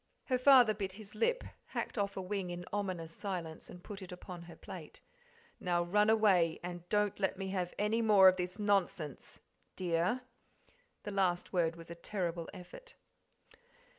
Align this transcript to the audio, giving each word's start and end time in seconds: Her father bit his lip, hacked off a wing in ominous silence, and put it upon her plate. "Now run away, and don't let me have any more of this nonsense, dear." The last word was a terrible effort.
Her 0.25 0.39
father 0.39 0.73
bit 0.73 0.93
his 0.93 1.13
lip, 1.13 1.43
hacked 1.75 1.95
off 1.95 2.17
a 2.17 2.23
wing 2.23 2.49
in 2.49 2.65
ominous 2.73 3.11
silence, 3.11 3.69
and 3.69 3.83
put 3.83 4.01
it 4.01 4.11
upon 4.11 4.41
her 4.45 4.55
plate. 4.55 4.99
"Now 5.59 5.83
run 5.83 6.09
away, 6.09 6.59
and 6.63 6.89
don't 6.89 7.19
let 7.19 7.37
me 7.37 7.49
have 7.49 7.75
any 7.77 8.01
more 8.01 8.27
of 8.27 8.35
this 8.37 8.57
nonsense, 8.57 9.41
dear." 9.75 10.21
The 11.03 11.11
last 11.11 11.53
word 11.53 11.75
was 11.75 11.91
a 11.91 11.93
terrible 11.93 12.49
effort. 12.51 12.95